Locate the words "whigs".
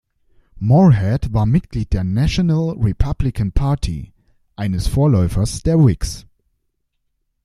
5.77-6.25